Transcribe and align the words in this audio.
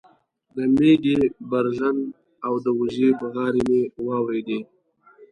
د 0.55 0.57
مېږې 0.77 1.17
برژن 1.51 1.97
او 2.45 2.53
د 2.63 2.67
وزې 2.79 3.09
بغارې 3.19 3.61
مې 3.69 3.81
واورېدې 4.05 4.59